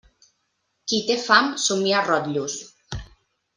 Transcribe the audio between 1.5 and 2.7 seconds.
somia rotllos.